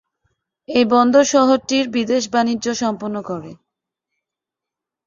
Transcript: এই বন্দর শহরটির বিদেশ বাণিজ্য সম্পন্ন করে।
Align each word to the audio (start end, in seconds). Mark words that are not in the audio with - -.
এই 0.69 0.85
বন্দর 0.93 1.23
শহরটির 1.33 1.85
বিদেশ 1.89 2.23
বাণিজ্য 2.33 2.67
সম্পন্ন 2.81 3.15
করে। 3.21 3.51